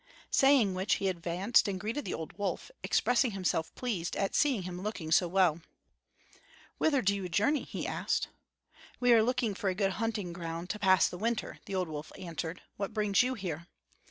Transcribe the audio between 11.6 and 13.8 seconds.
the old wolf answered. "What brings you here?"